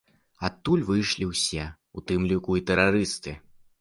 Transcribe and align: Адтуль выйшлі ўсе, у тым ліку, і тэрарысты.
Адтуль 0.47 0.85
выйшлі 0.87 1.27
ўсе, 1.33 1.67
у 1.99 2.03
тым 2.13 2.25
ліку, 2.33 2.59
і 2.61 2.67
тэрарысты. 2.71 3.37